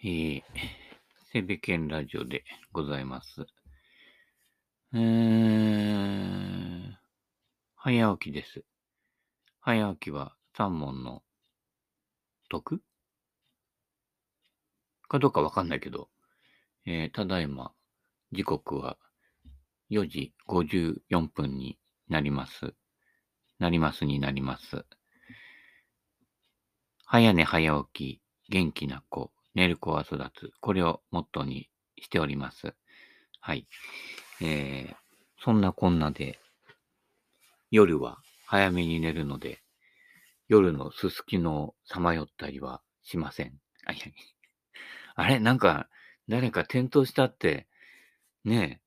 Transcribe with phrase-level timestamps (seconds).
[0.00, 0.42] えー、
[1.32, 3.44] セベケンラジオでございます。
[4.94, 6.92] えー、
[7.74, 8.62] 早起きです。
[9.60, 11.24] 早起きは三問の
[12.48, 12.80] 得？
[15.08, 16.08] かどうかわかんないけど、
[16.86, 17.72] えー、ただいま、
[18.30, 18.96] 時刻は
[19.90, 21.76] 4時54分に
[22.08, 22.72] なります。
[23.58, 24.84] なりますになります。
[27.04, 30.50] 早寝早起き、元気な子、寝る子は育つ。
[30.60, 31.68] これをモットーに
[31.98, 32.74] しております。
[33.40, 33.66] はい。
[34.40, 34.94] えー、
[35.42, 36.38] そんなこんなで、
[37.70, 39.62] 夜は早めに寝るので、
[40.48, 43.60] 夜のすすきのをさまよったりはしません。
[43.84, 44.06] あ、い や
[45.16, 45.38] あれ？
[45.40, 45.88] なんか、
[46.28, 47.66] 誰か転倒したって、
[48.44, 48.80] ね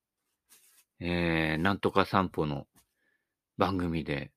[1.00, 2.68] え、えー、なんとか散歩の
[3.58, 4.32] 番組で、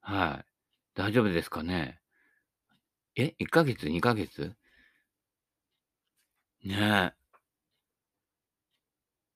[0.00, 0.46] はい。
[0.94, 2.00] 大丈夫ですかね？
[3.14, 4.54] え ?1 ヶ月 ?2 ヶ月？
[6.66, 7.12] ねえ。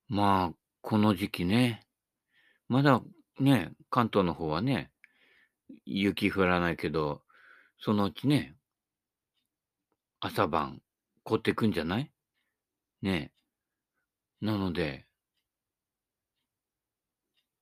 [0.08, 1.86] まあ、この時期ね。
[2.66, 3.00] まだ
[3.38, 4.91] ね、関東の方はね、
[5.84, 7.22] 雪降らないけど、
[7.78, 8.56] そのうちね、
[10.19, 10.82] 朝晩
[11.22, 12.10] 凍ってくんじゃない？
[13.00, 13.32] ね
[14.42, 14.44] え。
[14.44, 15.06] なので、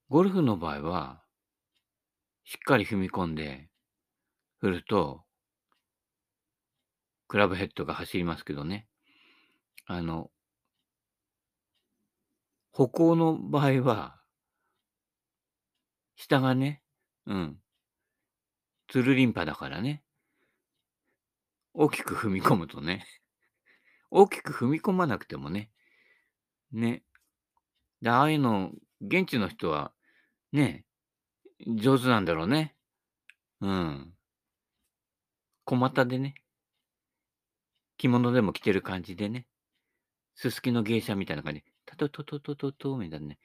[0.09, 1.23] ゴルフの場合は、
[2.45, 3.69] しっかり踏み込んで
[4.61, 5.25] 振ると、
[7.29, 8.88] クラブヘッドが走りますけどね。
[9.91, 10.31] あの、
[12.73, 14.21] 歩行の場合は、
[16.15, 16.83] 下がね、
[17.25, 17.57] うん、
[18.87, 20.03] つるりんぱだからね。
[21.73, 23.07] 大きく踏み込むとね。
[24.11, 25.71] 大きく踏み込まなくてもね。
[26.71, 27.03] ね。
[28.03, 29.93] で、ああいうの、現地の人は、
[30.53, 30.85] ね、
[31.67, 32.75] 上手なんだろうね。
[33.63, 34.13] うん。
[35.65, 36.35] 小股でね。
[37.97, 39.47] 着物でも着てる感じでね。
[40.39, 41.65] すすきの芸者みたいな感じ。
[41.85, 43.39] タトトトトトトみたいなね。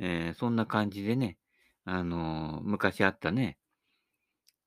[0.00, 1.38] えー、そんな感じでね。
[1.84, 3.56] あのー、昔あったね。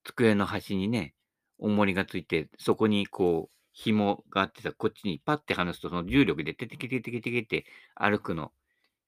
[0.06, 1.14] 机の端にね、
[1.60, 7.66] 重りがついて、そこにこう、紐があってさ、こっちにパッて離すと、その重力でテテケテテケテケって
[7.96, 8.54] 歩くの。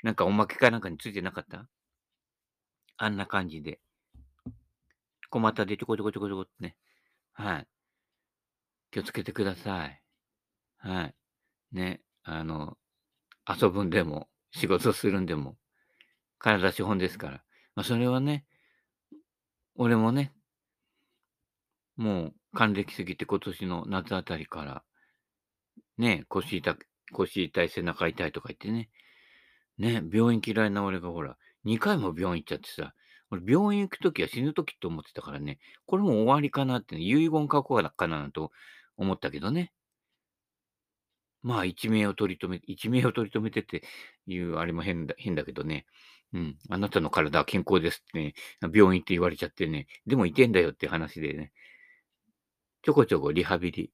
[0.04, 1.70] なんかおまけかなんかについてなかった
[2.98, 3.80] あんな感じで。
[5.30, 6.76] 小股でちょこちょこちょこちょこってね。
[7.32, 7.68] はい。
[8.92, 10.02] 気をつけてください。
[10.80, 11.16] はい。
[11.72, 12.05] ね。
[12.26, 12.78] あの、
[13.48, 15.56] 遊ぶんでも、仕事するんでも、
[16.40, 17.44] 体資本ですから。
[17.76, 18.46] まあ、それはね、
[19.76, 20.34] 俺もね、
[21.98, 24.84] もう還暦過ぎて今年の夏あたりから、
[25.98, 26.78] ね、腰痛、
[27.12, 28.90] 腰痛い、背中痛いとか言ってね、
[29.78, 32.94] ね、病院嫌いな俺がほら、2回も病院行っちゃってさ、
[33.30, 38.52] 俺病院行くときは死ぬときって思ってたからね、これも終わりかなって、ね、遺言書こうかなと
[38.98, 39.72] 思ったけどね。
[41.46, 43.84] まあ、一命を取り留め、一命を取り留めてって
[44.26, 45.86] いうあれも変だ、変だけどね。
[46.34, 46.58] うん。
[46.70, 48.34] あなたの体は健康ですってね、
[48.74, 51.54] 病院って言われちゃってね、でもいてんだよって話でね、
[52.84, 53.92] ちょこちょこリハビリ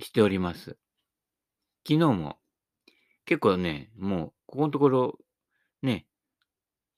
[0.00, 0.76] しております。
[1.86, 2.38] 昨日も
[3.24, 5.18] 結構ね、もうここのところ
[5.82, 6.06] ね、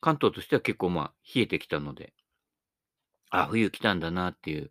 [0.01, 2.13] 関東としては結構まあ冷えてきたので、
[3.31, 4.71] あ、冬来たんだなっていう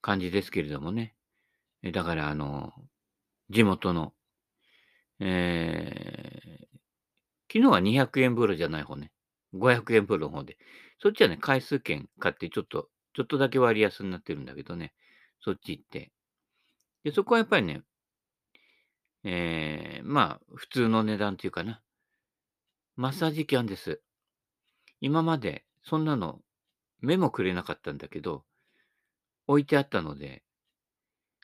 [0.00, 1.14] 感じですけれどもね。
[1.92, 2.72] だからあの、
[3.50, 4.14] 地元の、
[5.18, 6.78] えー、
[7.52, 9.10] 昨日は200円風呂じゃない方ね。
[9.54, 10.56] 500円風呂の方で。
[11.02, 14.94] そっちはね、回数券買ってちょっと、ちょっとだけ割安になってるんだけどね。
[15.40, 16.12] そっち行って。
[17.02, 17.82] で、そこはやっぱりね、
[19.24, 21.82] えー、まあ、普通の値段っていうかな。
[22.96, 24.00] マッサージ機あんです。
[25.00, 26.40] 今まで、そんなの、
[27.00, 28.44] 目もくれなかったんだけど、
[29.46, 30.44] 置いてあったので、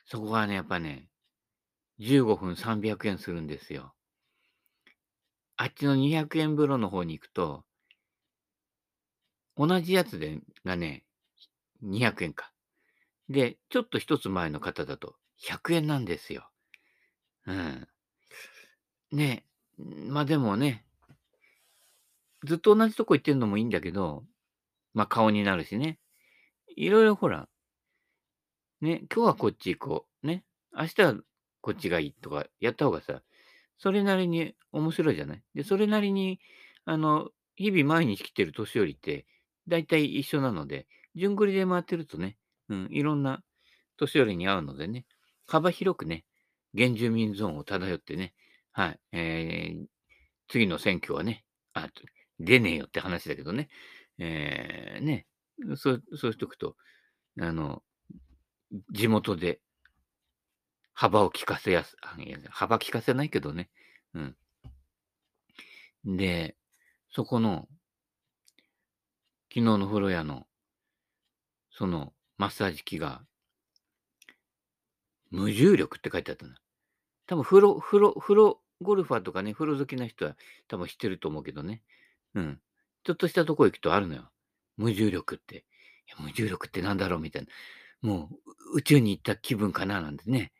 [0.05, 1.07] そこがね、やっぱね、
[1.99, 3.93] 15分300円するんですよ。
[5.55, 7.63] あっちの200円風呂の方に行くと、
[9.55, 11.03] 同じやつでがね、
[11.81, 12.51] 200円か。
[13.29, 16.49] で、ちょっと一つ前の方だと100円なんですよ。
[17.47, 17.87] うん。
[19.11, 19.45] ね
[19.77, 20.85] まあでもね、
[22.43, 24.23] ずっと同じとこ行ってんのもいいんだけど、
[24.93, 25.99] まあ顔になるしね。
[26.75, 27.47] いろいろほら、
[28.81, 30.27] ね、今日はこっち行こう。
[30.27, 30.43] ね。
[30.75, 31.15] 明日は
[31.61, 33.21] こっちがいいとかやった方がさ、
[33.77, 35.43] それなりに面白いじゃない？
[35.53, 36.39] で、それなりに、
[36.85, 39.25] あの、日々毎日来てる年寄りって、
[39.67, 42.37] だいたい一緒なので、順繰りで回ってるとね、
[42.69, 43.43] うん、いろんな
[43.97, 45.05] 年寄りに会うのでね、
[45.47, 46.25] 幅広くね、
[46.75, 48.33] 原住民ゾーンを漂ってね、
[48.71, 49.85] はい、えー、
[50.47, 51.43] 次の選挙はね、
[51.73, 51.89] あ、
[52.39, 53.69] 出ねえよって話だけどね、
[54.19, 55.25] えー、ね、
[55.75, 56.75] そう、そうしとくと、
[57.39, 57.81] あの、
[58.91, 59.59] 地元で
[60.99, 61.95] 幅を利かせやす、
[62.49, 63.69] 幅利かせないけどね。
[64.15, 64.35] うん。
[66.17, 66.57] で、
[67.11, 67.67] そこの、
[69.53, 70.47] 昨日の風呂屋の、
[71.69, 73.21] その、マッサージ機が、
[75.29, 76.55] 無重力って書いてあったの。
[77.27, 80.35] 多分、風呂、風呂、風呂ゴルファーとかね、風呂好きな人は
[80.67, 81.83] 多分知ってると思うけどね。
[82.33, 82.59] うん。
[83.03, 84.31] ちょっとしたとこ行くとあるのよ。
[84.77, 85.63] 無重力って。
[86.19, 87.49] 無重力ってなんだろうみたいな。
[88.01, 88.31] も
[88.73, 90.53] う宇宙に行った気分かななんてね。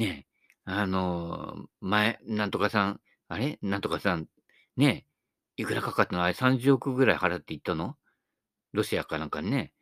[0.00, 0.26] ね
[0.64, 3.58] あの、前、なんとかさん、あれ？
[3.62, 4.26] なんとかさん、
[4.76, 5.06] ね
[5.56, 6.22] いくらかかったの？
[6.22, 7.96] あれ30億ぐらい払って行ったの？
[8.72, 9.72] ロシアかなんかにね。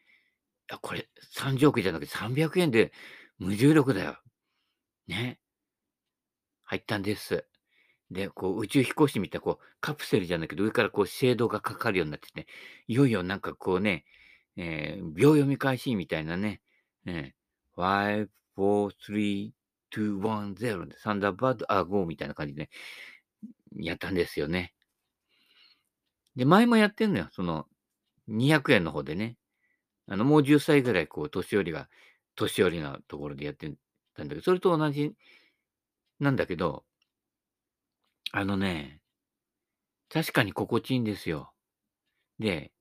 [0.71, 2.93] いや、これ30億じゃなくて300円で
[3.39, 4.19] 無重力だよ。
[5.07, 5.39] ね。
[6.65, 7.47] 入ったんです。
[8.11, 12.47] で、こう宇宙飛行士みたいなこうカプセルじゃないけど上からこうシェードがかかるようになってて、
[12.87, 14.05] いよいよなんかこうね、
[14.57, 16.61] えー、秒読み開始みたいなね、
[17.07, 19.51] えー、5、4、3、
[19.91, 22.71] 2、1、0でサンダーバード、あ、GO みたいな感じで、
[23.77, 24.75] やったんですよね。
[26.37, 27.29] で、前もやってんのよ。
[27.33, 27.67] その、
[28.29, 29.37] 200円の方でね。
[30.07, 31.89] あの、もう10歳ぐらい、こう、年寄りが、
[32.37, 33.73] 年寄りのところでやって
[34.15, 35.15] たんだけど、それと同じ
[36.21, 36.85] なんだけど、
[38.33, 39.01] あのね、
[40.11, 41.53] 確かに心地いいんですよ。
[42.39, 42.73] で、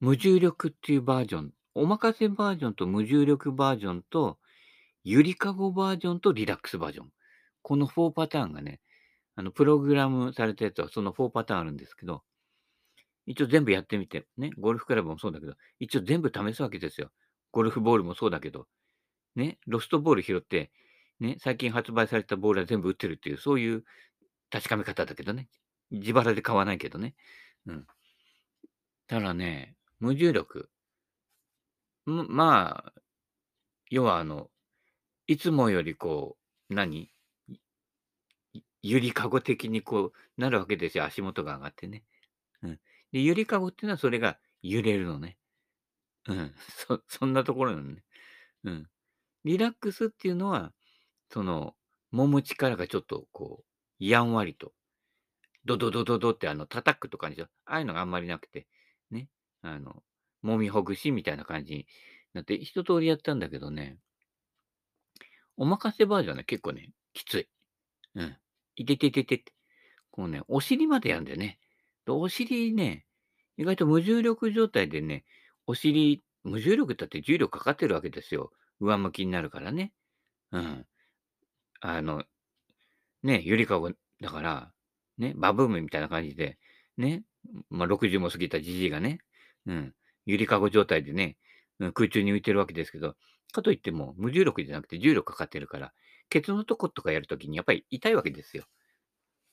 [0.00, 4.38] 無重力っていうバージョン、お任せバージョンと無重力バージョンと、
[5.10, 7.08] ゆりかごバージョンとリラックスバージョン。
[7.62, 8.78] この4パターンがね、
[9.36, 12.22] あの、プログラムされたやつはその4パターンあるんですけど、
[13.24, 17.10] 一応全部やってみて、ね、ゴルフクラブもそうだけど、一応全部試すわけですよ。
[17.52, 18.66] ゴルフボールもそうだけど、
[19.34, 20.70] ね、ロストボール拾って、
[21.20, 23.84] ね、最近発売されたボールは全部打ってるっていう、そういう
[24.50, 25.48] 確かめ方だけどね。
[25.90, 27.14] 自腹で買わないけどね。
[27.64, 27.86] うん。
[29.06, 30.68] ただね、無重力。
[32.04, 32.92] まあ、
[33.88, 34.50] 要はあの、
[35.30, 36.38] いつもよりこ
[36.70, 37.12] う、何？
[38.82, 41.04] ゆりかご的にこうなるわけですよ。
[41.04, 42.02] 足元が上がってね。
[42.62, 42.80] うん。
[43.12, 45.38] で、ゆりかごっていうのはそれが揺れるのね。
[46.28, 46.54] うん。
[46.88, 48.04] そ、そんなところなのね。
[48.64, 48.88] うん。
[49.44, 50.72] リラックスっていうのは、
[51.30, 51.76] その、
[52.14, 53.64] 揉む力がちょっとこ
[54.00, 54.74] う、やんわりと、
[55.64, 57.46] ドドドドドってあの、叩くとかにしょ。
[57.66, 58.68] ああいうのがあんまりなくて、
[59.10, 59.28] ね。
[59.62, 60.02] あの、
[60.44, 61.86] 揉みほぐしみたいな感じに
[62.34, 63.98] なって、一通りやったんだけどね、
[65.58, 67.48] お任せバージョンね、結構ね、きつい。
[68.14, 68.36] うん。
[68.76, 69.52] いててててて。
[70.10, 71.58] こうね、お尻までやんだよね。
[72.06, 73.04] お尻ね、
[73.56, 75.24] 意外と無重力状態でね、
[75.66, 78.52] お尻、無重力だって重力かかってるわけですよ。
[78.80, 79.92] 上向きになるからね。
[80.52, 80.86] うん。
[81.80, 82.24] あの、
[83.22, 84.72] ね、ゆりかごだから、
[85.18, 86.56] ね、バブームみたいな感じで、
[86.96, 87.24] ね、
[87.68, 89.18] まあ、60も過ぎたじじいがね、
[89.66, 89.94] うん、
[90.26, 91.36] ゆりかご状態でね、
[91.80, 93.16] うん、空中に浮いてるわけですけど、
[93.52, 95.92] かといっても無重力じゃなくて重力かかってるから、
[96.30, 98.64] ケツのとことかやるときにやっぱり痛いわけですよ。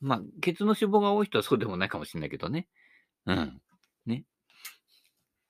[0.02, 2.68] まあ、ケツの脂肪が多い人はそうでもないかもしれないけどね。
[3.26, 3.62] うん。
[4.06, 4.26] ね。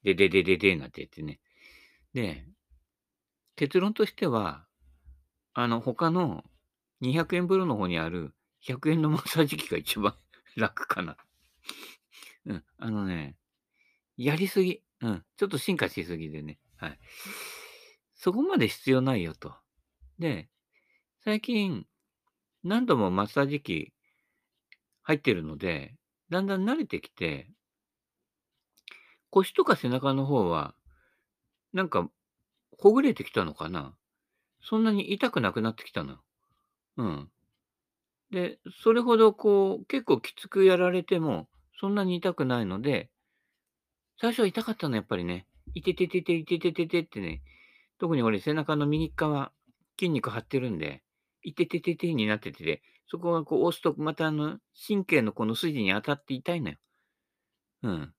[0.04, 1.40] でででででなんて言ってね。
[2.14, 2.46] で、
[3.56, 4.66] 結論としては、
[5.54, 6.44] あの、他の
[7.02, 10.16] 200円風呂の方にある100円のマッサージ機が一番
[10.56, 11.18] 楽かな。
[12.46, 12.64] うん。
[12.78, 13.36] あのね、
[14.18, 14.82] やりすぎ。
[15.02, 15.26] うん。
[15.38, 16.60] ちょっと進化しすぎでね。
[16.78, 17.00] はい。
[18.26, 19.54] そこまで必要ないよと。
[20.18, 20.50] で、
[21.24, 21.86] 最近、
[22.64, 23.94] 何度もマッサージ機
[25.04, 25.96] 入ってるので、
[26.32, 27.52] だんだん慣れてきて、
[29.30, 30.74] 腰とか背中の方は、
[31.72, 32.10] なんか、
[32.80, 33.96] ほぐれてきたのかな
[34.60, 36.18] そんなに痛くなくなってきたの。
[36.98, 37.30] うん。
[38.32, 41.48] で、それほどこう、結構きつくやられても、
[41.80, 43.12] そんなに痛くないので、
[44.20, 45.46] 最初は痛かったの、やっぱりね。
[45.76, 47.44] いてててて、いててててってね、
[48.00, 49.52] 特に俺背中の右側、
[49.98, 51.04] 筋肉張ってるんで、
[51.42, 56.78] いててててになってて、そこがこう押すと、またあの、神経のこの筋に当たって痛いのよ。
[57.84, 58.14] うん。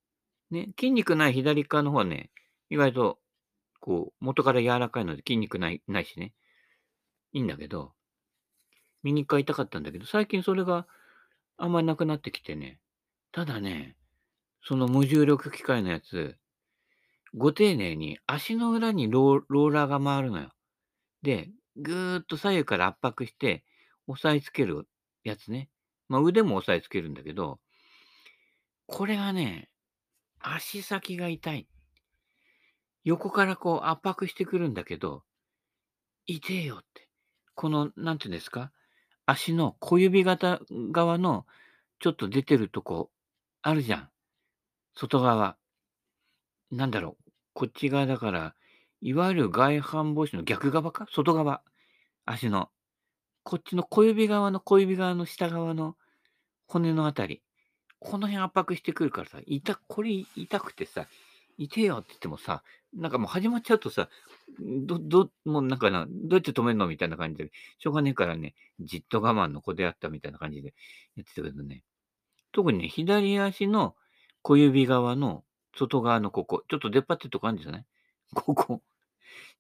[0.50, 2.30] ね、筋肉ない左側の方はね、
[2.71, 3.18] 意外と、
[3.80, 6.33] こう、元から柔らかいので筋肉ない、ないしね。
[7.33, 7.92] いいんだけど、
[9.02, 10.87] 見に行いたかったんだけど、最近それが
[11.59, 12.78] あんまりなくなってきてね。
[13.33, 13.97] ただね、
[14.62, 16.37] その無重力機械のやつ、
[17.35, 20.50] ご丁寧に足の裏にローラーが回るのよ。
[21.23, 23.64] で、ぐーっと左右から圧迫して
[24.06, 24.88] 押さえつける
[25.25, 25.68] やつね。
[26.09, 27.59] まあ腕も押さえつけるんだけど、
[28.87, 29.68] これがね、
[30.40, 31.68] 足先が痛い。
[33.04, 35.25] 横からこう圧迫してくるんだけど、
[36.26, 37.09] 痛えよって。
[37.54, 38.73] この、なんていうんですか？
[39.26, 40.61] 足の小指型
[40.92, 41.47] 側の
[41.99, 43.11] ちょっと出てるとこ
[43.62, 44.09] あるじゃん。
[44.95, 45.56] 外側。
[46.70, 47.30] なんだろう。
[47.54, 48.54] こっち側だから、
[49.00, 51.06] いわゆる外反母趾の逆側か？
[51.11, 51.62] 外側。
[52.25, 52.70] 足の。
[53.44, 55.96] こっちの小指側の小指側の下側の
[56.66, 57.42] 骨のあたり、
[58.00, 61.06] この辺圧迫してくるからさ、痛これ痛くてさ、
[61.56, 64.08] 痛えよって言ってもさ、なんかもう始まっちゃうとさ、
[64.58, 70.75] どどもうなんかな、どうやって止めんのみたいな感じで、しょうがねえからね、じっと我慢の子であったみたいな感じで
[71.16, 71.85] やってたけどね。
[72.52, 73.94] 特にね、左足の
[74.42, 75.44] 小指側の
[75.76, 77.85] 外側のここ、ちょっと出っ張ってるとこあるんじゃない？
[78.35, 78.83] ここ。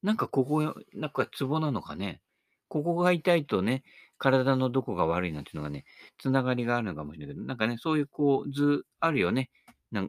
[0.02, 2.20] なんかここ、なんかツボなのかね？
[2.68, 3.84] ここが痛いとね、
[4.18, 5.84] 体のどこが悪いなんていうのがね、
[6.18, 9.50] つながりがあるのかもしれないけど、なんかね、そういうこう図あるよね。
[9.92, 10.02] な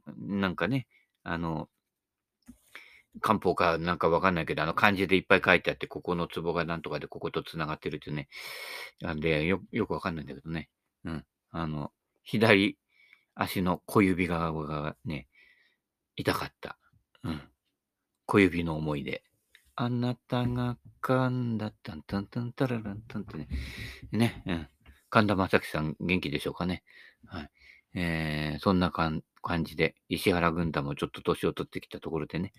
[0.49, 0.87] んかね、
[1.23, 1.69] あの、
[3.21, 8.27] 漢方かなんかわかんないけど、あの漢字でいっぱい書いてあって、ここのツボがなんとかでこことつながってるっていうね。
[9.01, 10.69] なんで、よよくわかんないんだけどね。
[11.05, 11.25] うん。
[11.51, 11.91] あの、
[12.23, 12.77] 左
[13.35, 15.27] 足の小指側がね、
[16.17, 16.77] 痛かった。
[17.23, 17.41] うん。
[18.25, 19.23] 小指の思い出。
[19.75, 23.47] あなたが噛んだ、タンタンタンタラランタンってね。
[24.11, 24.67] ね、うん。
[25.09, 26.83] 神田正輝さん元気でしょうかね。
[27.27, 27.49] はい。
[27.93, 29.23] えー、そんな感
[29.63, 32.51] じで、石原軍団もちょっと年を取ってきたところでね、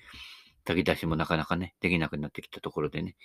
[0.64, 3.16] 炊き出しもなかなかね、できなくなってきたところでね、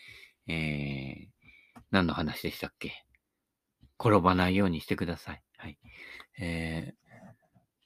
[0.48, 3.06] えー、何の話でしたっけ？
[4.00, 5.44] 転ばないようにしてください。
[5.58, 5.78] はい。
[6.40, 6.96] えー、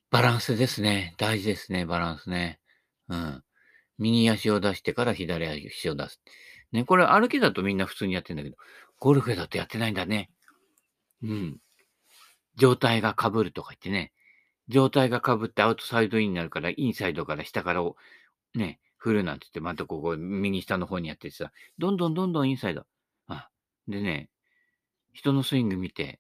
[0.10, 1.14] バランスですね。
[1.18, 2.60] 大事ですね、バランスね。
[3.10, 3.44] うん。
[3.98, 6.22] 右足を出してから左足を出す。
[6.72, 8.56] ね、これ歩きだとみんな普通にやってんだけど、
[9.00, 10.30] ゴルフだとやってないんだね。
[11.24, 11.58] うん。
[12.56, 14.14] 状態が被るとか言ってね。
[14.70, 17.96] 状態が被ってアウトサイドインになるから、インサイドから下からを
[18.54, 22.86] ね、振るなんて言って、またここ右下の方にやってさ、どんどんどんどんインサイド。
[23.28, 23.50] あ、
[23.88, 24.30] でね、
[25.14, 26.20] 人のスイング見て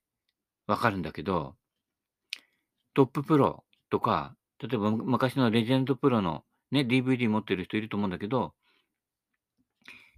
[0.67, 1.55] わかるんだけど、
[2.93, 8.53] トッププロとか、例えば昔のレジェンドプロのね、DVD 持ってる人いると思うんだけど、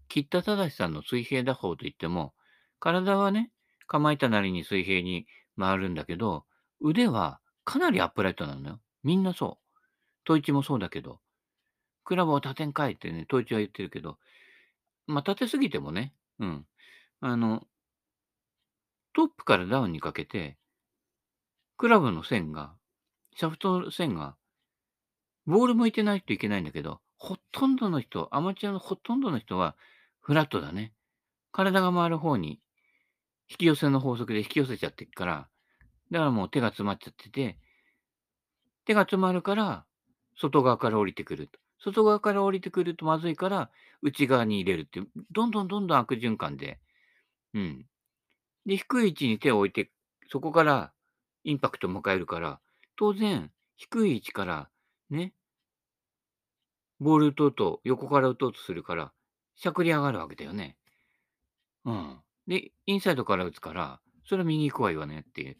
[0.08, 2.34] 吉田正さんの水平打法といっても、
[2.80, 3.52] 体はね、
[3.88, 6.46] 構えたなりに水平に回るんだけど、
[6.82, 8.80] 腕はかなりアップライトなのよ。
[9.04, 9.80] みんなそう。
[10.26, 11.20] トイチもそうだけど、
[12.04, 14.18] クラブを立てんかいってね、トイチは言ってるけど、
[15.08, 16.66] まあ、立てすぎてもね、うん。
[17.22, 17.68] あの、
[19.14, 20.58] トップからダウンにかけて、
[21.78, 22.76] クラブの線が、
[23.40, 24.36] シャフトの線が
[25.46, 29.78] ボール向いてないといけないんだけど、ほとんどの人、アマチュアのほとんどの人は
[30.20, 30.92] フラットだね。
[31.54, 32.60] 体が回る方に
[33.50, 35.48] 引き寄せの法則で引き寄せちゃってるから、
[36.12, 37.58] だからもう手が詰まっちゃってて、
[38.84, 39.86] 手が詰まるから、
[40.36, 41.60] 外側から降りてくると。
[41.82, 46.78] 外側から降りてくるとまずいから、内側に入れるって、どんどんどんどん悪循環で。
[47.54, 47.86] うん。
[48.66, 49.90] で、低い位置に手を置いて、
[50.28, 50.92] そこから
[51.46, 52.60] インパクトを迎えるから、
[53.00, 54.70] 当然、低い位置から
[55.10, 55.32] ね、
[57.00, 59.14] ボール打とうと、横から打とうとするから、
[59.56, 60.76] しゃくり上がるわけだよね。
[61.86, 62.20] うん。
[62.46, 65.58] で、インサイドから打つから、それは右行くわよねっていう、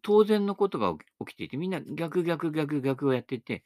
[0.00, 3.64] 当然のことが起きていて、みんな逆逆逆逆をやってて、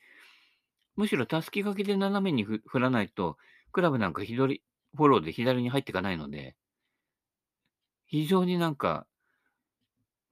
[0.97, 3.38] むしろたすき掛けで斜めに振らないと、
[3.71, 4.64] クラブなんか左、
[4.97, 6.57] フォローで左に入っていかないので、
[8.07, 9.07] 非常になんか、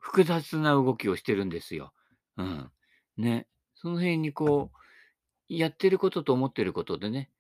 [0.01, 1.93] 複雑な動きをしてるんですよ。
[2.37, 2.73] うん。
[3.21, 3.47] ね。
[3.75, 7.31] その辺にこう、やってることと思ってることでね、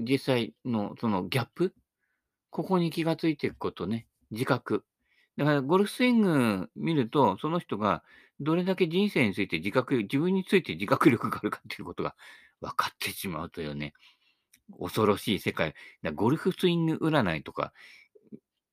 [0.00, 1.74] 実際のそのギャップ、
[2.50, 4.84] ここに気がついていくことね、自覚。
[5.36, 8.02] だからゴルフスイング見ると、その人が
[8.40, 12.14] どれだけ人生について自覚、自分について自覚力があるかっていうことが
[12.60, 13.92] 分かってしまうというね、
[14.80, 15.74] 恐ろしい世界。
[16.02, 17.72] だゴルフスイング占いとか、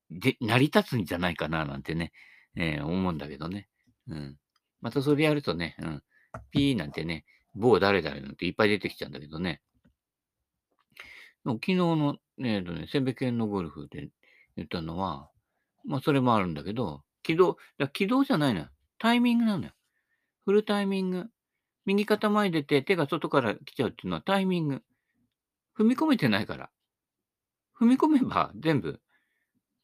[0.09, 2.11] で、成り立つんじゃないかななんてね、
[2.55, 3.69] えー、思うんだけどね。
[4.07, 4.37] うん。
[4.81, 6.03] またそれやるとね、うん。
[6.51, 9.61] ピーなんてね、某誰々なんていっぱい出てきちゃうんだけどね。
[11.45, 14.09] 昨日の、ね、ね、セベケンのゴルフで
[14.55, 15.29] 言ったのは、
[15.85, 17.57] まあそれもあるんだけど、軌道、
[17.93, 18.69] 軌道じゃないのよ。
[18.99, 19.71] タイミングなのよ。
[20.45, 21.25] フルタイミング。
[21.85, 24.83] 右肩前出て手が外から来ちゃうっていうのはタイミング。
[25.77, 26.69] 踏み込めてないから。
[27.79, 29.01] 踏み込めば全部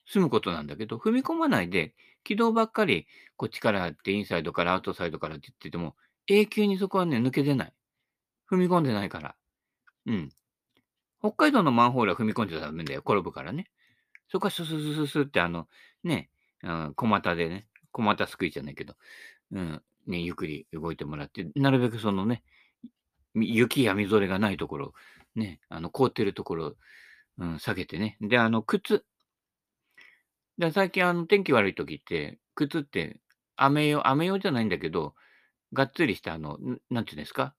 [0.05, 5.95] 済むことなんだけど、踏み込まないで軌道ばっかりこっちからってインサイドからアウトサイドからって言ってても、
[6.27, 7.73] 永久にそこはね、抜け出ない。
[8.51, 9.35] 踏み込んでないから。
[10.05, 10.29] うん。
[11.19, 13.01] 北海道のマンホールは踏み込んじゃダメだよ。
[13.05, 13.69] 転ぶからね。
[14.29, 15.67] そこはスススススってあの、
[16.03, 16.29] ね、
[16.63, 18.95] うん、小股でね、小股すくいじゃないけど、
[19.51, 22.43] うん、ね、ゆっくり動いてもらって、なるべくそのね、
[23.35, 24.93] 雪やみぞれがないところ、
[25.35, 26.75] ね、あの、凍ってるところ、
[27.37, 28.17] うん、下げてね。
[28.21, 29.05] で、あの、靴。
[30.57, 33.19] で、最近あの、天気悪い時って、靴って
[33.55, 35.13] 雨用、雨用じゃないんだけど、
[35.73, 36.57] がっつりしたあの、
[36.89, 37.55] なんていうんですか、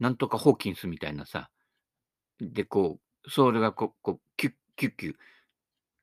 [0.00, 1.50] なんとかホーキンスみたいなさ、
[2.40, 5.14] で、こう、ソールがこう、こうキュッキュッキュッ、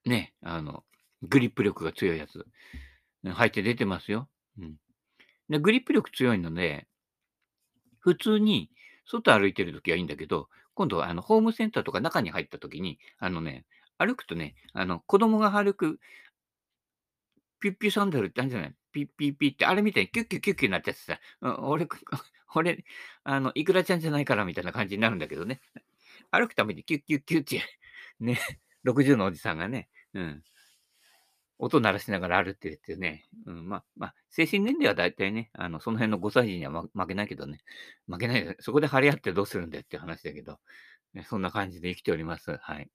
[0.06, 0.84] ね、あの、
[1.24, 2.46] グリップ力が強いやつ。
[3.24, 4.28] 入って出てますよ。
[4.58, 4.76] うん。
[5.50, 6.88] で、グリップ力強いので、
[8.00, 8.72] 普通に
[9.06, 13.66] 外歩いてるときはいいんだけど、今度はあのホームセンターとか中に入ったときに、あのね、
[13.98, 16.00] 歩くとね、あの子供が歩く
[17.62, 18.76] ピュッピュサンダルってあるんじゃない？
[18.92, 21.88] ピッピッピッって、あれみたいにキュッキュッキュッキュになっちゃってさ、うん、俺、
[22.56, 22.84] 俺、
[23.24, 25.62] あの、イクラちゃんじゃないからみたいな感じになるんだけどね。
[26.32, 27.62] 歩くためにキュッキュッキュッって、
[28.20, 28.40] ね、
[28.86, 30.44] 60のおじさんがね、うん、
[31.60, 37.60] 音鳴らしながら歩ってるっていうね、うん、まあ、まあ、精神年齢は大体ね、あの、その辺の5歳児には、負けないけどね、
[38.08, 40.60] 負けない、そこで張り合ってどうするんだよっていう話だけど、
[41.14, 42.58] ね、そんな感じで生きております。
[42.58, 42.90] はい。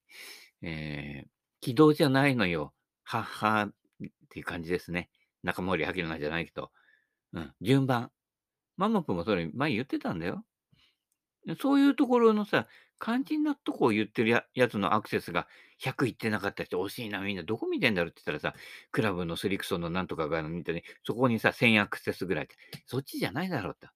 [0.63, 1.29] えー、
[1.61, 2.73] 軌道じゃないのよ。
[3.05, 3.71] はは
[4.05, 5.11] っていう感じですね。
[5.43, 6.71] 中森明菜じゃないけど。
[7.33, 8.11] うん、順番。
[8.77, 10.45] ママプもそれ前言ってたんだよ。
[11.61, 12.67] そういうところのさ、
[13.01, 15.47] 肝心なとこを言ってるやつのアクセスが
[15.81, 18.59] 100いってなかった人惜しいな、みんなどこ見てんだろうって言ったらさ、
[18.91, 23.89] クラブのスリクソンのなんとかが見てね、そこにさ、1000アクセスぐらいって、そっちじゃないだろうと。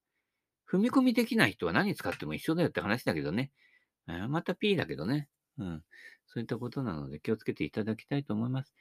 [0.71, 3.51] 踏み込みできない人は何使っても一緒だよって話だけどね。
[4.29, 5.29] また P だけどね。
[5.59, 5.83] うん。
[6.27, 8.73] そういったことなので気をつけていただきたいと思います。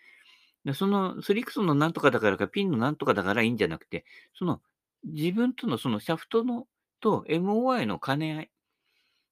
[0.66, 4.06] でそのスリクソンのなんとかだからか、ピンのなんとかだからいいんじゃなくて、
[4.38, 4.62] その
[5.04, 6.68] 自分とのそのシャフトの
[7.00, 8.52] と MOI の兼ね合い。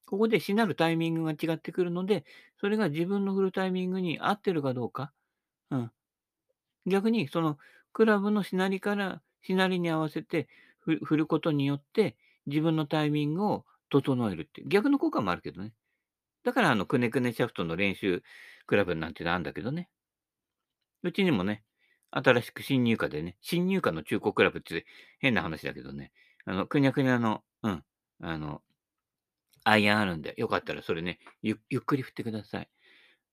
[0.05, 2.23] ここでしなるタイミングが違ってくるので、
[2.59, 5.11] それが自分の振るタイミングに合ってるかどうか。
[5.69, 5.91] うん。
[6.85, 7.57] 逆に、その
[7.93, 10.47] クラブのしなりからしなりに合わせて
[10.79, 12.15] 振ることによって、
[12.45, 14.63] 自分のタイミングを整えるって。
[14.65, 15.73] 逆の効果もあるけどね。
[16.43, 18.23] だから、あの、くねくねシャフトの練習
[18.65, 19.89] クラブなんてのあるんだけどね。
[21.03, 21.63] うちにもね、
[22.11, 24.85] 新しく新入荷でね、新入荷の中古クラブって
[25.19, 26.11] 変な話だけどね、
[26.45, 27.83] あの、くにゃくにゃの、うん、
[28.21, 28.61] あの、
[29.63, 32.69] アイアンあるんで、よかったらそれね、ゆゆっくり振ってください。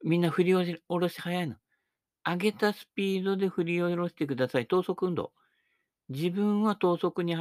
[0.05, 1.57] みんな振り下ろし早いの。
[2.25, 4.67] 上げたスピードで振り下ろしてください。
[4.67, 5.33] 等速運動。
[6.09, 7.37] 自分は等速に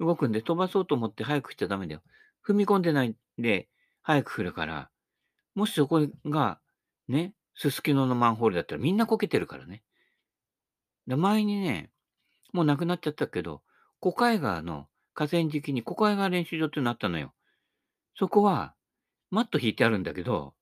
[0.00, 2.02] 動くんで、飛ばそうと思って早くしちゃダメだよ。
[2.46, 3.68] 踏み込んでないで、
[4.02, 4.90] 早く振るから、
[5.54, 6.60] もしそこが、
[7.08, 9.82] ね、すすきののマンホールだったらみんなこけてるからね。
[11.08, 11.90] で、前にね、
[12.52, 13.62] もう亡くなっちゃったけど、
[13.98, 17.34] 小海川の河川敷に小海川練習場ってなったのよ。
[18.16, 18.74] そこは、
[19.30, 20.54] マット引いてあるんだけど、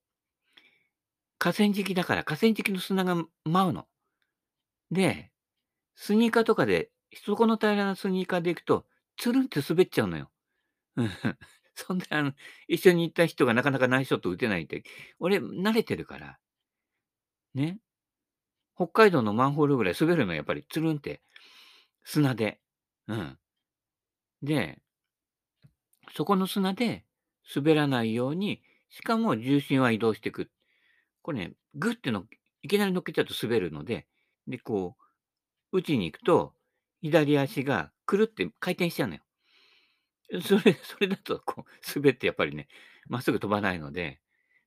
[1.37, 3.85] 河川敷だから河川敷の砂が舞うの。
[4.89, 5.31] で、
[5.95, 6.89] スニーカーとかで、
[7.25, 10.31] そこの平らなスニーカーで行くと、つるんって滑っちゃうのよ。
[11.75, 12.33] そんで、あの、
[12.67, 14.83] 一緒に行った人がなかなかナイスショット打てないって、
[15.19, 16.39] 俺、慣れてるから、
[17.57, 17.79] ね。
[18.75, 21.21] 北海道のマンホールぐらい滑るのやっぱりつるんって、
[22.03, 22.59] 砂で。
[23.07, 23.37] うん。
[24.43, 24.79] で、
[26.15, 27.05] そこの砂で
[27.55, 30.49] 滑らないように、しかも重心は移動していく。
[31.21, 32.25] これね、グッての、
[32.61, 34.07] いきなり乗っけちゃうと滑るので、
[34.47, 34.95] で、こ
[35.73, 36.53] う、打ちに行くと、
[37.01, 39.21] 左足がくるって回転しちゃうのよ。
[40.41, 42.67] それ、それだと、こう、滑ってやっぱりね、
[43.07, 44.19] まっすぐ飛ばないので、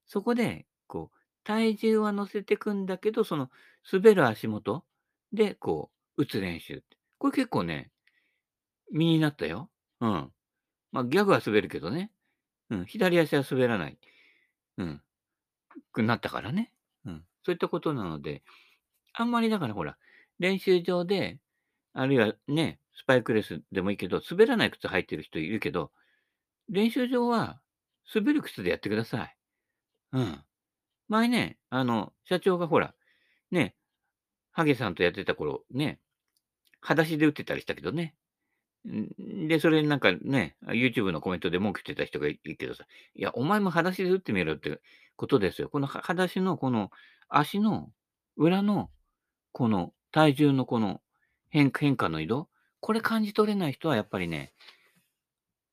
[0.07, 3.51] そこで、こう、体重は乗せてくんだけど、その
[3.91, 4.85] 滑る足元
[5.33, 6.83] で、こう、打つ練習。
[7.19, 7.91] これ結構ね、
[8.93, 9.71] 身になったよ。
[10.01, 10.33] うん。
[10.93, 12.11] まあ、ギャグは滑るけどね。
[12.71, 12.87] うん。
[12.87, 13.99] 左足は滑らない。
[14.79, 15.03] うん。
[15.93, 16.73] くなったからね。
[17.05, 17.25] うん。
[17.45, 18.43] そういったことなので、
[19.13, 19.97] あんまりだからほら、
[20.39, 21.39] 練習場で、
[21.93, 25.93] あるいはね、スパイクレスでもいいけど、滑らない靴履いてる人いるけど、
[26.69, 27.61] 練習場は
[28.15, 29.37] 滑る靴でやってください。
[30.13, 30.45] うん。
[31.11, 32.95] 前ね、あの、社長がほら、
[33.51, 33.75] ね、
[34.53, 35.99] ハゲさんとやってた頃、ね、
[36.81, 38.15] 裸足で打ってたりしたけどね。
[39.19, 42.85] で、それなんかね、YouTube のコメントで文句言ってた人がいるけどさ、
[43.17, 44.81] いや、お前も裸足で打ってみろって
[45.17, 45.69] ことですよ。
[45.69, 46.91] この裸足のこの
[47.29, 47.91] 足の
[48.37, 48.89] 裏の
[49.51, 51.03] この体重のこの
[51.49, 54.55] 変変化の移動、これ感じ取れない人はやっぱりね、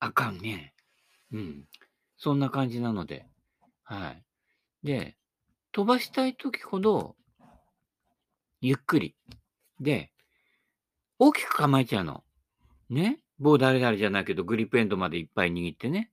[0.00, 0.74] あかんね。
[1.32, 1.64] うん。
[2.16, 3.26] そんな感じなので、
[3.84, 4.24] はい。
[4.82, 5.16] で、
[5.72, 7.16] 飛ばしたい時ほど、
[8.60, 9.14] ゆっくり。
[9.80, 10.10] で、
[11.18, 12.24] 大きく構えちゃうの。
[12.90, 13.20] ね？
[13.38, 16.10] 棒誰々じゃないけど、グリップエンドまでいっぱい握ってね。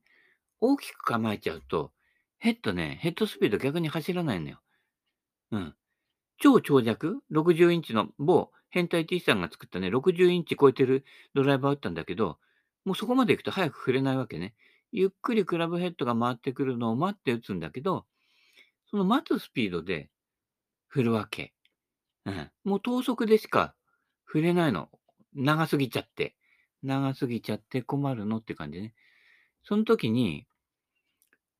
[0.60, 1.92] 大きく構えちゃうと、
[2.38, 4.60] ヘッドね、ヘッドスピード逆に走らないのよ。
[5.50, 5.74] うん。
[6.38, 12.38] 超長尺 ?60 インチの某変態 T さんが作ったね、60インチ超えてるドライバー打ったんだけど、
[12.84, 14.54] もうそこまで行くと早く振れないわけね。
[14.92, 18.06] ゆっくりクラブヘッドが回ってくるのを待って打つんだけど、
[18.90, 20.10] その待つスピードで
[20.88, 21.52] 振るわけ。
[22.24, 22.50] うん。
[22.64, 23.74] もう等速でしか
[24.24, 24.88] 振れないの。
[25.34, 26.34] 長すぎちゃって。
[26.82, 28.94] 長すぎちゃって困るのって感じね。
[29.64, 30.46] その時に、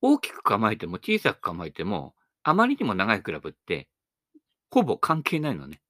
[0.01, 3.89] 大きく構えても小さく構えても、あまりにも長いクラブって、
[4.69, 5.81] ほぼ関係ないのね。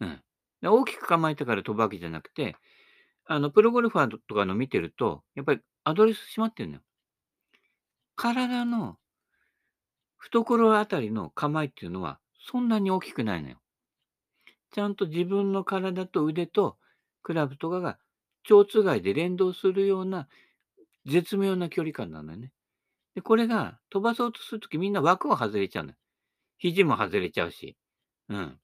[0.00, 0.22] うん
[0.62, 2.56] 大きく構えてから飛ぶわけじゃなくて、
[3.26, 6.80] あの、プロゴルファーとかの見てると、やっぱりアドレス閉まってるのよ。
[8.16, 8.98] 体の
[10.18, 12.18] 懐あたりの構えっていうのは、
[12.50, 13.58] そんなに大きくないのよ。
[14.72, 16.76] ちゃんと自分の体と腕と
[17.22, 17.98] クラブとかが
[18.42, 20.28] 蝶つがいで連動するような
[21.06, 22.52] 絶妙な距離感なのよね。
[23.14, 25.96] で、これが飛ばそうとするときみんな枠を外れちゃうのよ。
[26.58, 27.76] 肘も外れちゃうし。
[28.28, 28.58] うん。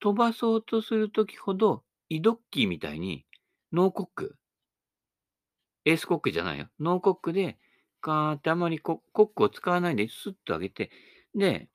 [0.00, 3.26] 飛ばそうとするときほど、イドッキーみたいに
[3.72, 4.36] ノーコック、
[5.84, 6.68] エースコックじゃないよ。
[6.78, 7.58] ノーコックで、
[8.02, 10.90] ガーってあまりコックを使わないでスッと上げて、
[11.34, 11.68] で、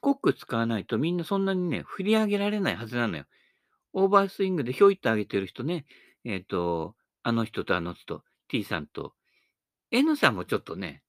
[0.00, 3.24] コック使わないとみんなそんなにね、振り上げられないはずなのよ。
[3.92, 5.86] オーバースイングでひょいっと上げてる人ね、
[6.24, 9.14] えっ、と、あの人とあの人、T さんと、
[9.90, 11.02] N さんもちょっとね、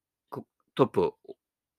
[0.75, 1.15] トップを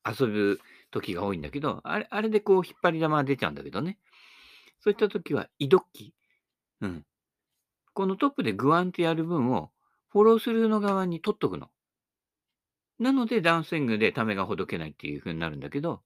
[0.04, 3.98] 遊ぶ時が多いんだけど、あれあれでこう引っ張り玉が出ちゃうんだけどね。
[4.80, 6.14] そういった時は、イドッキ。
[6.80, 7.04] うん。
[7.94, 9.70] このトップでグワンってやる分を、
[10.10, 11.68] フォロースルーの側に取っとくの。
[12.98, 16.02] なので、ダウンスイングでためがほどけないっていう風になるんだけど、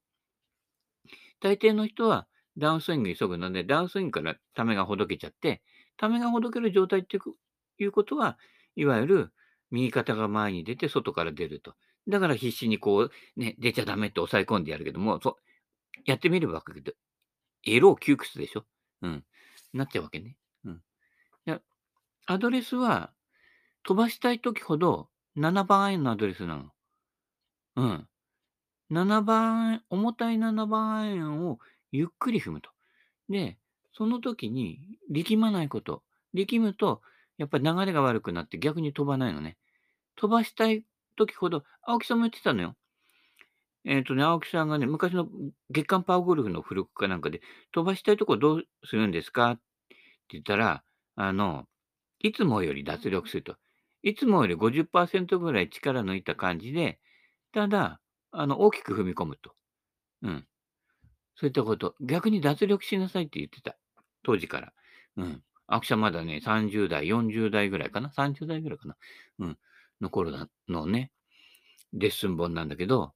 [1.41, 2.27] 大抵の人は
[2.59, 5.63] ダウンスイング急ぐので、ダウンスイングからためがほどけちゃって、
[5.97, 7.19] ためがほどける状態って
[7.79, 8.39] いうことは、
[8.77, 9.33] いわゆる
[9.71, 11.75] 右肩が前に出て外から出ると。
[12.09, 15.37] だから必死にこう、ね、出ちゃダメって抑え込んでやるけども、そう
[16.05, 16.97] やってみればわかるけど、
[17.65, 18.65] エロ窮屈でしょ？
[19.03, 19.25] うん。
[19.73, 20.37] なっちゃうわけね。
[20.65, 20.83] うん。
[22.27, 23.13] アドレスは
[23.83, 26.71] 飛ばしたいときほど7番アイアンのアドレスなの。
[27.77, 28.09] うん。
[28.91, 31.59] 7番、重たい7番アイアンを
[31.93, 32.71] ゆっくり踏むと。
[33.31, 33.59] で、
[33.95, 34.81] その時に
[35.11, 36.03] 力まないこと。
[36.35, 37.03] 力むと、
[37.39, 39.57] やっぱり流れが悪くなって逆に飛ばないのね。
[40.17, 40.85] 飛ばしたい
[41.17, 42.77] 時ほど、青木さんも言ってたのよ。
[43.85, 45.29] えっ、とね、青木さんがね、昔の
[45.71, 47.41] 月刊パワーゴルフの付録かなんかで、
[47.73, 49.53] 飛ばしたいとこどうするんですか？
[49.53, 49.63] って
[50.31, 50.85] 言ったら、
[51.17, 51.67] あの、
[52.21, 53.57] いつもより脱力すると。
[54.03, 57.01] いつもより50%ぐらい力抜いた感じで、
[57.53, 59.55] ただ、あの、大きく踏み込むと。
[60.23, 60.47] うん。
[61.37, 61.95] そういったこと。
[62.01, 63.77] 逆に脱力しなさいって言ってた。
[64.23, 64.73] 当時から。
[65.17, 65.43] うん。
[65.67, 68.97] 青木さんまだね、30代、40代ぐらいかな ?30 代ぐらいかな
[69.41, 69.59] うん。
[70.01, 70.33] の頃
[70.69, 71.13] のね、
[71.93, 73.13] レッスン本なんだけど、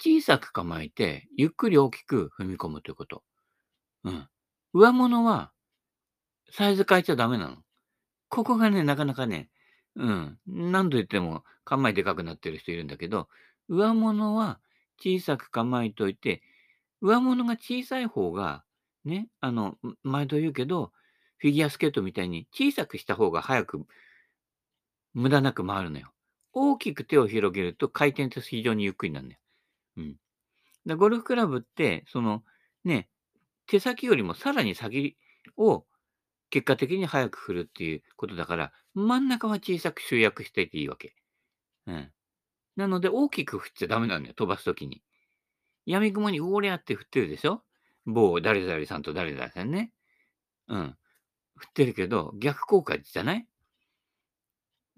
[0.00, 3.22] 小さく構えて、ゆっくり大きく踏み込むということ。
[4.04, 4.28] うん。
[4.74, 5.52] 上物は、
[6.50, 7.56] サイズ変えちゃダメなの。
[8.28, 9.48] ここがね、なかなかね、
[9.96, 10.38] うん。
[10.46, 13.28] 何度言っても構えでかくなってる人いるんだけど、
[13.68, 14.60] 上物は
[14.98, 16.42] 小さく構えといて、
[17.00, 18.64] 上物が小さい方が、
[19.04, 20.92] ね、あの、毎度言うけど、
[21.38, 23.86] フィギュアスケートみたいに小さくした方が早く、
[25.14, 26.12] 無駄なく回るのよ。
[26.52, 29.40] 大きく手を広げると回転って非常にゆっくりなんだよ。
[29.98, 30.16] うん。
[30.86, 32.44] でゴルフクラブって、その、
[32.84, 33.08] ね、
[33.66, 35.16] 手先よりもさらに先
[35.56, 35.86] を
[36.52, 41.16] 結果的に早く振るっていうことだから、真ん中は小さく集約していていいわけ。
[41.86, 42.12] うん。
[42.76, 45.02] なので、大きく振っちゃダメなんだよ、飛ばすときに。
[45.86, 47.62] 闇雲におりゃって振ってるでしょ？
[48.04, 49.92] 某誰々さんと誰々さんね。
[50.68, 50.96] うん。
[51.56, 53.48] 振ってるけど、逆効果じゃない？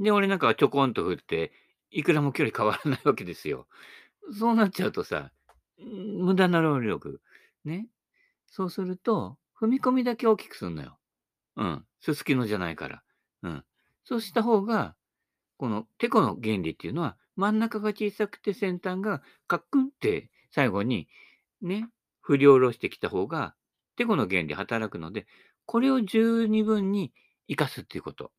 [0.01, 1.53] で、俺なんかはちょこんと振って、
[1.93, 3.69] いくらも距離変わらないわけですよ。
[4.37, 5.31] そうなっちゃうとさ、
[5.79, 7.21] 無駄な労力。
[7.64, 7.87] ね。
[8.49, 10.99] そうすると、踏み込みだけ大きくするのよ。
[11.57, 11.85] うん。
[12.01, 13.03] すすきのじゃないから。
[13.43, 13.64] うん。
[14.05, 14.95] そうした方が、
[15.57, 21.09] このテコの原理っていうのは、真ん中が小さくて先端がカックンって最後に
[21.62, 21.88] ね、
[22.21, 23.55] 振り下ろしてきた方が、
[23.97, 25.27] テコの原理働くので、
[25.67, 27.12] これを十二分に
[27.49, 28.33] 活かすっていうこと。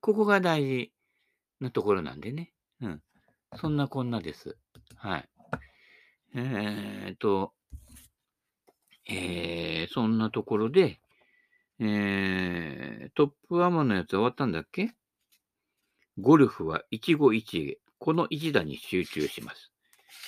[0.00, 0.92] ここが大事
[1.60, 2.52] なところなんでね。
[2.80, 3.02] うん。
[3.56, 4.56] そんなこんなです。
[4.96, 5.28] はい。
[6.34, 7.52] えー、っと、
[9.08, 11.00] えー、そんなところで、
[11.80, 14.94] えー、トップアマのやつ終わったんだっけ？
[16.18, 17.78] ゴルフは一期一会。
[17.98, 19.72] この一打に集中します。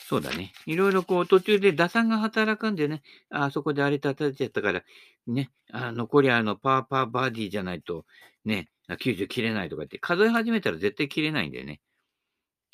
[0.09, 0.53] そうだね。
[0.67, 4.83] いろいろこう途中で打算が働くんでね、あそこであれ立てちゃったから、
[5.29, 8.07] ね、あ残りあのパーパーバーディーじゃないと、
[8.45, 11.81] ね、90切れないとか言って数え始めたら絶対切れないんだよね。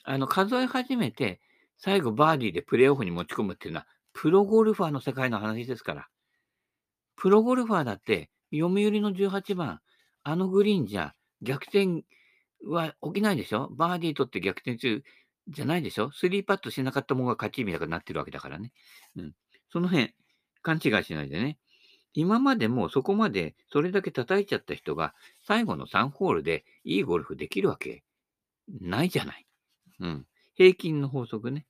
[0.05, 1.41] あの数え始めて、
[1.77, 6.09] 最後バーディーでプレーオフに持ち込むっていうのは、プロゴルファーの世界の話ですから。
[7.17, 9.81] プロゴルファーだって、読売の18番、
[10.23, 12.05] あのグリーンじゃ逆転
[12.65, 13.69] は起きないでしょ？
[13.73, 15.03] バーディー取って逆転中
[15.49, 16.11] じゃないでしょ？
[16.13, 18.73] スリーパットしなかったものが勝ちみたいになってるわけだからね。
[19.17, 19.33] うん。
[19.71, 20.15] その辺、
[20.63, 21.59] 勘違いしないでね。
[22.15, 25.15] 今までもそこまでそれだけ叩いちゃった人が
[25.47, 28.03] 最後の3ホールでいいゴルフできるわけ
[28.81, 29.47] ないじゃない。
[30.01, 30.27] うん。
[30.55, 31.67] 平均の法則ね。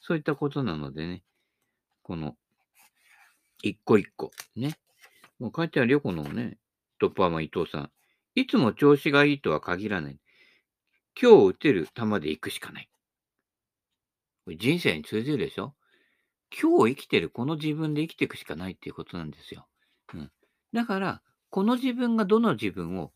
[0.00, 1.22] そういったことなのでね。
[2.02, 2.36] この、
[3.62, 4.78] 一個一個ね。
[5.40, 6.58] もう書いてあるよ、このね、
[7.00, 7.90] トップアーマー伊藤さん。
[8.34, 10.18] いつも調子がいいとは限らない。
[11.20, 12.88] 今日打てる球で行くしかない。
[14.44, 15.74] これ人生に通じるでしょ？
[16.50, 19.66] 今日生きてるこの自分で生きていくしかないっていうことなんですよ。
[20.14, 20.30] うん。
[20.72, 23.12] だから、この自分がどの自分を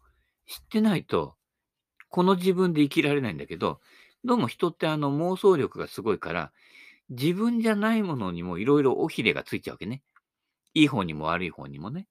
[0.47, 1.37] 知ってないと、
[2.09, 3.81] この自分で生きられないんだけど、
[4.25, 6.53] どうも人ってあの妄想力がすごいから、
[7.11, 10.03] 自分じゃないものにもいろいろ尾ひれがついちゃうわけね。
[10.73, 12.09] いい方にも悪い方にもね。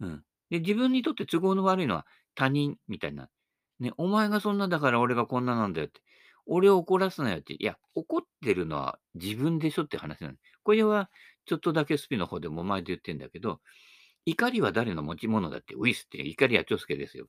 [0.00, 0.24] うん。
[0.50, 3.28] で、自分にとって都合の悪いのは他人みたいな。
[3.78, 6.00] ね、お前がそんなだから俺がこんななんだよって。
[6.46, 7.54] 俺を怒らすなよって。
[7.54, 10.34] いや、怒ってるのは自分でしょって話なの。
[10.62, 11.10] これは
[11.46, 13.60] ちょっとだけスピの方でも前で言ってんだけど、
[14.26, 17.26] 怒りは誰の持ち物だって、ウィスって怒りは長介ですよ。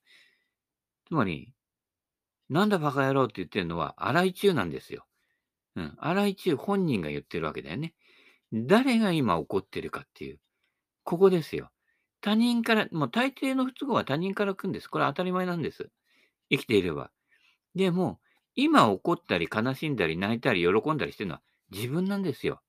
[1.08, 1.54] つまり、
[2.50, 5.06] なんだバカ野郎って言ってるのは、荒井中なんですよ。
[5.76, 5.96] うん。
[6.00, 7.94] 荒井中本人が言ってるわけだよね。
[8.54, 10.40] 誰が今怒ってるかっていう。
[11.04, 11.72] ここですよ。
[12.22, 14.88] 他人から、もう大抵の不都合は他人から来るんです。
[14.88, 15.90] これは当たり前なんです。
[16.50, 17.12] 生きていれば。
[17.76, 18.20] でも、
[18.56, 22.62] 今怒ったり悲しんだり泣いたり喜んだりしてるのは自分なんですよ。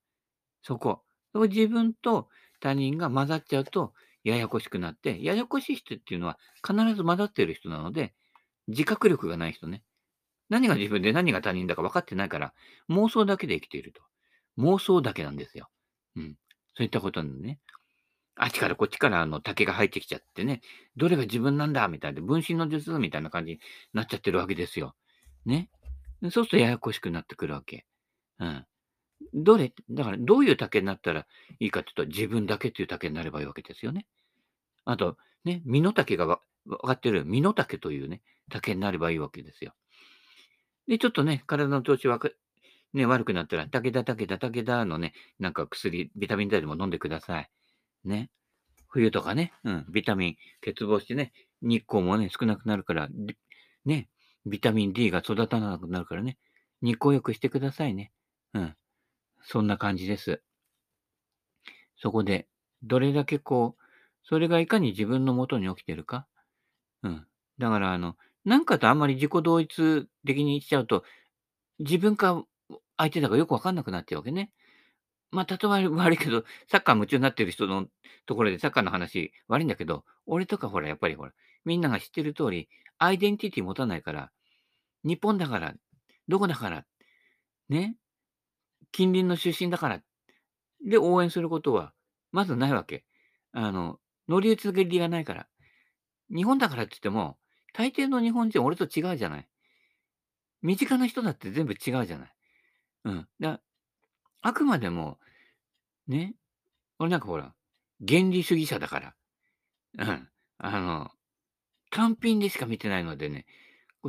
[0.62, 1.02] そこ。
[1.32, 2.28] そこ自分と
[2.60, 8.14] 他人が混ざっちゃうとややこしくなって、ややこしい人っていうのは必ず混ざってる人なので、
[8.68, 9.82] 自覚力がない人ね。
[10.48, 12.54] 何が自分で何が他人だか分かってないから、
[12.88, 14.02] 妄想だけで生きていると。
[14.58, 15.68] 妄想だけなんですよ。
[16.16, 16.36] うん。
[16.74, 17.58] そういったことなんでね。
[18.36, 20.62] あっちからこっちからあの竹が入ってきちゃってね、
[20.96, 23.60] どれが自分なんだみたいな、分身の術みたいな感じに
[23.92, 24.94] なっちゃってるわけですよ。
[25.44, 25.68] ね。
[26.22, 27.84] そうするとややこしくなってくるわけ。
[28.38, 28.64] うん。
[29.34, 31.26] どれ、だからどういう竹になったら
[31.60, 34.06] いいかというと、自分だけという竹になればいいわけですよね。
[34.84, 37.24] あと、ね、身の丈がわ分かってる？
[37.24, 39.74] 身の丈というね、竹になればいいわけですよ。
[40.88, 42.30] で、ちょっとね、体の調子わか、
[42.92, 47.50] ね、悪くなったら、武田、武田、武田のね、なんか薬、ビタミン剤でも飲んでください。
[48.04, 48.30] ね。
[48.88, 53.08] 冬とかね、うん、ビタミン欠乏してね、日光もね、少なくなるから、
[53.84, 54.08] ね、
[54.46, 56.38] ビタミン D が育たなくなるからね、
[56.82, 58.12] 日光よくしてくださいね。
[58.54, 58.76] うん。
[59.44, 60.42] そんな感じです。
[61.96, 62.48] そこで、
[62.82, 63.82] どれだけこう、
[64.24, 66.26] それがいかに自分のもとに起きてるか。
[67.02, 67.26] うん。
[67.58, 71.04] だから、あの、なんかとあんまり自己同一的にしちゃうと、
[71.78, 72.44] 自分か
[72.96, 74.52] 相手だかよくわかんなくなっちゃうわけね。
[75.32, 77.86] まあ、例えば悪いけど、サッカー夢中になってる人の
[78.26, 81.32] ところでサッカーの話悪いんだけど、俺とかほら、やっぱりほら、
[81.64, 82.68] みんなが知ってる通り、
[82.98, 84.30] アイデンティティ持たないから、
[85.04, 85.74] 日本だから、
[86.28, 86.84] どこだから、
[87.70, 87.96] ね、
[88.92, 90.02] 近隣の出身だから、
[90.84, 91.94] で応援することは、
[92.30, 93.04] まずないわけ。
[93.52, 95.48] あの、乗り移りがないから。
[96.34, 97.38] 日本だからって言っても、
[97.72, 99.48] 大抵の日本人俺と違うじゃない。
[100.60, 102.34] 身近な人だって全部違うじゃない。
[103.04, 103.28] うん。
[103.40, 103.60] だ
[104.42, 105.18] あくまでも、
[106.08, 106.34] ね、
[106.98, 107.54] 俺なんかほら、
[108.06, 109.14] 原理主義者だから、
[109.98, 110.28] うん。
[110.58, 111.10] あの、
[111.90, 113.46] 単品でしか見てないのでね、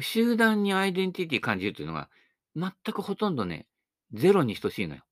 [0.02, 2.10] 集団にアイデンティティ感じるというのが、
[2.56, 3.68] 全くほとんどね、
[4.14, 5.04] ゼロに等しいのよ。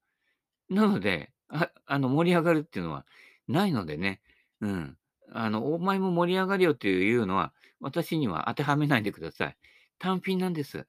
[0.70, 3.06] なので、ああの、盛り上がるっていうのは
[3.48, 4.22] ないのでね、
[4.62, 4.98] うん。
[5.32, 9.58] あの、お前も盛り上がるよっていうのは、私には当てはめないでください。
[10.00, 10.88] 単品なんです。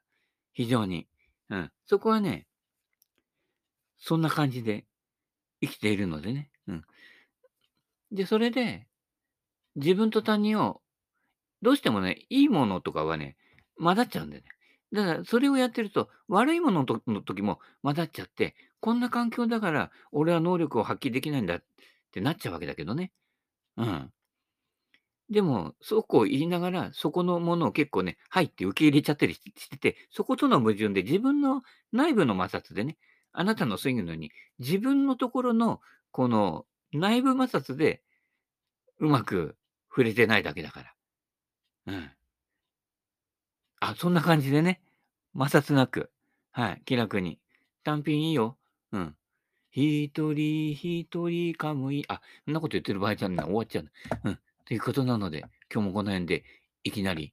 [0.53, 1.09] 非常に。
[1.51, 1.73] うん。
[1.87, 2.47] そこはね、
[4.04, 4.84] そんな感じで
[5.62, 6.50] 生きているのでね。
[6.66, 6.82] うん。
[8.10, 8.88] で、それで、
[9.76, 10.82] 自分と他人を、
[11.62, 13.36] どうしてもね、いいものとかはね、
[13.78, 14.48] 混ざっちゃうんだよね。
[14.92, 21.64] だから、それをやってると、悪いものの時も混ざっちゃって、こんな環境だから、俺は能力を発揮できないんだっ
[22.10, 23.12] てなっちゃうわけだけどね。
[23.76, 24.12] うん。
[25.30, 31.62] でも、そうこう言いながら、そこのものを結構ね、はいって受け入れちゃったりしてて、そことの矛盾で自分の
[31.92, 32.98] 内部の摩擦でね、
[33.33, 38.03] あなたのスイングのように、自分のところのこの内部摩擦で
[38.99, 39.57] うまく
[39.88, 40.95] 触れてないだけだから。
[41.87, 42.11] うん。
[43.81, 44.81] あ、そんな感じでね、
[45.37, 46.11] 摩擦なく、
[46.53, 47.38] はい、気楽に。
[47.85, 48.57] 単品いいよ。
[48.92, 49.16] うん。
[49.73, 53.90] 一人一人かむい、あ、そんなこと言ってる場合じゃんな、終わっちゃう。
[54.25, 54.38] うん。
[54.66, 55.40] ということなので、
[55.73, 56.45] 今日もこの辺で、
[56.85, 57.33] いきなり、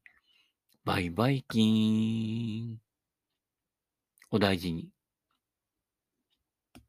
[0.86, 2.82] バイバイキーン。
[4.32, 4.90] お大事に。